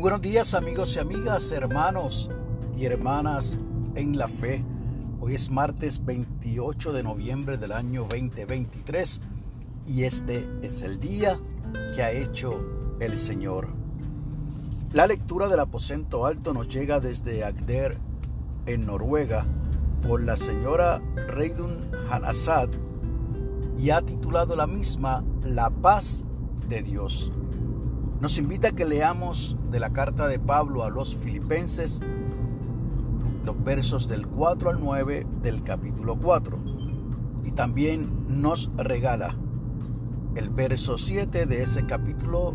[0.00, 2.30] buenos días amigos y amigas, hermanos
[2.76, 3.58] y hermanas
[3.94, 4.64] en la fe.
[5.20, 9.20] Hoy es martes 28 de noviembre del año 2023
[9.86, 11.38] y este es el día
[11.94, 12.64] que ha hecho
[13.00, 13.68] el Señor.
[14.92, 17.98] La lectura del aposento alto nos llega desde Agder
[18.64, 19.44] en Noruega
[20.08, 22.70] por la señora Reidun Hanasad
[23.76, 26.24] y ha titulado la misma La paz
[26.68, 27.30] de Dios.
[28.22, 32.02] Nos invita a que leamos de la carta de Pablo a los filipenses
[33.44, 36.56] los versos del 4 al 9 del capítulo 4.
[37.42, 39.34] Y también nos regala
[40.36, 42.54] el verso 7 de ese capítulo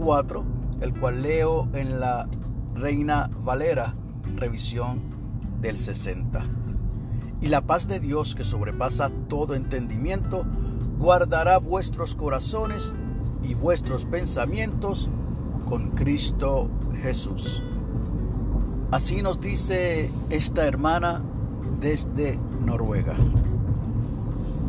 [0.00, 0.44] 4,
[0.80, 2.28] el cual leo en la
[2.74, 3.94] Reina Valera,
[4.34, 5.00] revisión
[5.60, 6.44] del 60.
[7.40, 10.44] Y la paz de Dios que sobrepasa todo entendimiento,
[10.98, 12.92] guardará vuestros corazones
[13.42, 15.08] y vuestros pensamientos
[15.68, 16.68] con Cristo
[17.00, 17.62] Jesús.
[18.90, 21.22] Así nos dice esta hermana
[21.80, 23.16] desde Noruega.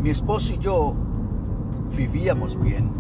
[0.02, 0.94] Mi esposo y yo
[1.96, 2.92] vivíamos bien.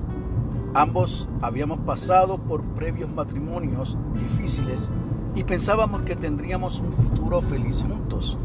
[0.73, 4.91] Ambos habíamos pasado por previos matrimonios difíciles
[5.35, 8.37] y pensábamos que tendríamos un futuro feliz juntos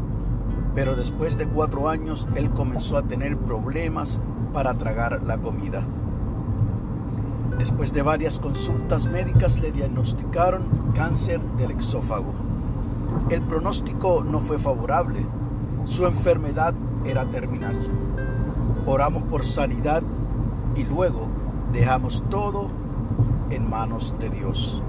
[0.75, 4.19] pero después de cuatro años él comenzó a tener problemas
[4.53, 5.83] para tragar la comida.
[7.59, 10.63] Después de varias consultas médicas le diagnosticaron
[10.95, 12.33] cáncer del exófago.
[13.29, 15.25] El pronóstico no fue favorable.
[15.83, 17.75] Su enfermedad era terminal.
[18.85, 20.01] Oramos por sanidad
[20.73, 21.27] y luego
[21.73, 22.69] dejamos todo
[23.49, 24.81] en manos de Dios.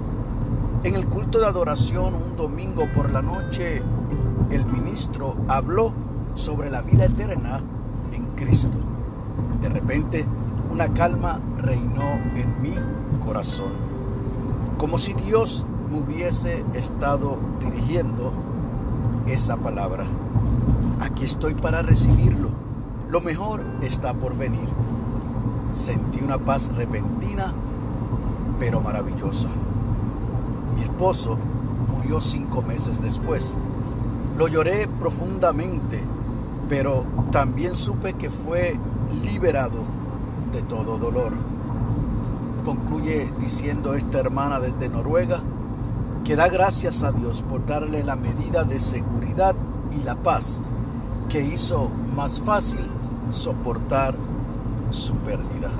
[0.85, 3.83] En el culto de adoración un domingo por la noche
[4.49, 5.93] el ministro habló
[6.35, 7.61] sobre la vida eterna
[8.13, 8.77] en Cristo.
[9.61, 10.25] De repente,
[10.71, 12.73] una calma reinó en mi
[13.23, 13.73] corazón,
[14.77, 18.31] como si Dios me hubiese estado dirigiendo
[19.27, 20.05] esa palabra.
[21.01, 22.49] Aquí estoy para recibirlo.
[23.09, 24.69] Lo mejor está por venir.
[25.71, 27.53] Sentí una paz repentina,
[28.57, 29.49] pero maravillosa.
[30.75, 31.37] Mi esposo
[31.93, 33.57] murió cinco meses después.
[34.37, 36.01] Lo lloré profundamente,
[36.69, 38.77] pero también supe que fue
[39.21, 40.00] liberado
[40.51, 41.33] de todo dolor.
[42.65, 45.41] Concluye diciendo esta hermana desde Noruega
[46.23, 49.55] que da gracias a Dios por darle la medida de seguridad
[49.91, 50.61] y la paz
[51.29, 52.81] que hizo más fácil
[53.31, 54.15] soportar
[54.89, 55.71] su pérdida.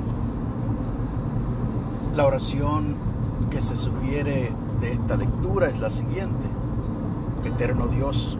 [2.15, 2.95] La oración
[3.49, 6.47] que se sugiere de esta lectura es la siguiente.
[7.45, 8.37] Eterno Dios,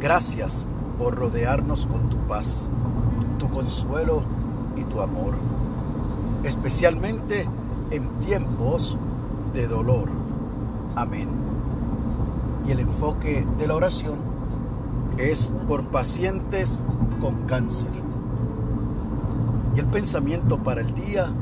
[0.00, 2.70] gracias por rodearnos con tu paz,
[3.38, 4.22] tu consuelo
[4.78, 5.34] y tu amor,
[6.44, 7.46] especialmente
[7.90, 8.96] en tiempos
[9.54, 10.08] de dolor.
[10.94, 11.28] Amén.
[12.66, 14.16] Y el enfoque de la oración
[15.16, 16.84] es por pacientes
[17.20, 17.90] con cáncer.
[19.74, 21.32] Y el pensamiento para el día,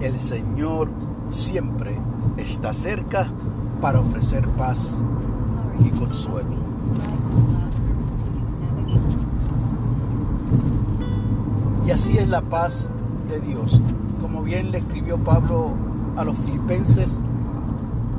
[0.00, 0.88] el Señor
[1.28, 1.98] siempre
[2.36, 3.30] está cerca
[3.80, 5.02] para ofrecer paz
[5.84, 6.56] y consuelo.
[11.88, 12.90] Y así es la paz
[13.30, 13.80] de Dios.
[14.20, 15.70] Como bien le escribió Pablo
[16.18, 17.22] a los filipenses,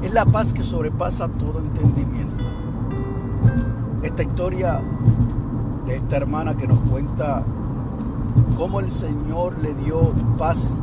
[0.02, 2.44] es la paz que sobrepasa todo entendimiento.
[4.02, 4.82] Esta historia
[5.86, 7.44] de esta hermana que nos cuenta
[8.58, 10.80] cómo el Señor le dio paz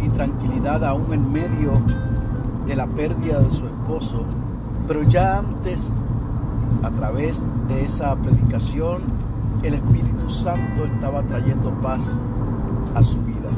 [0.00, 1.72] y tranquilidad aún en medio
[2.68, 4.22] de la pérdida de su esposo,
[4.86, 5.96] pero ya antes,
[6.84, 9.25] a través de esa predicación,
[9.62, 12.18] el Espíritu Santo estaba trayendo paz
[12.94, 13.50] a su vida.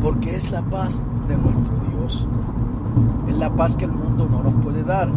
[0.00, 2.26] Porque es la paz de nuestro Dios.
[3.28, 5.10] Es la paz que el mundo no nos puede dar.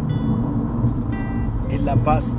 [1.68, 2.38] Es la paz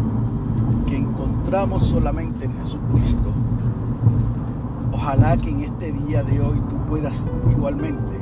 [0.85, 3.33] que encontramos solamente en Jesucristo.
[4.91, 8.19] Ojalá que en este día de hoy tú puedas igualmente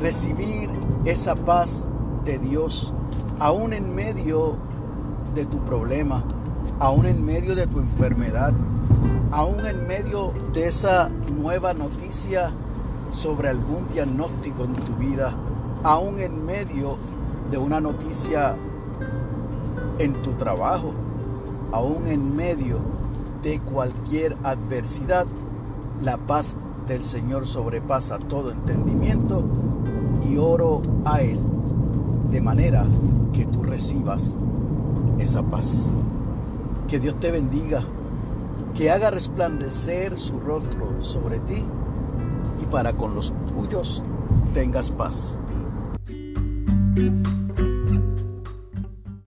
[0.00, 0.70] recibir
[1.04, 1.88] esa paz
[2.24, 2.92] de Dios
[3.38, 4.56] aún en medio
[5.34, 6.24] de tu problema,
[6.78, 8.54] aún en medio de tu enfermedad,
[9.30, 12.52] aún en medio de esa nueva noticia
[13.10, 15.34] sobre algún diagnóstico en tu vida,
[15.82, 16.96] aún en medio
[17.50, 18.56] de una noticia
[19.98, 20.92] en tu trabajo,
[21.72, 22.78] aún en medio
[23.42, 25.26] de cualquier adversidad,
[26.00, 26.56] la paz
[26.86, 29.44] del Señor sobrepasa todo entendimiento
[30.28, 31.38] y oro a Él
[32.30, 32.84] de manera
[33.32, 34.36] que tú recibas
[35.18, 35.94] esa paz.
[36.88, 37.82] Que Dios te bendiga,
[38.76, 41.64] que haga resplandecer su rostro sobre ti
[42.62, 44.04] y para con los tuyos
[44.52, 45.40] tengas paz.